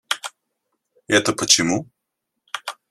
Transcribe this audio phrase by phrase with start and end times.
[1.07, 1.87] Это почему?